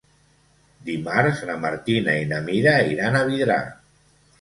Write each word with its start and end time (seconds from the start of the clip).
Dimarts 0.87 1.45
na 1.51 1.59
Martina 1.67 2.17
i 2.25 2.27
na 2.35 2.43
Mira 2.51 2.77
iran 2.97 3.23
a 3.25 3.27
Vidrà. 3.33 3.63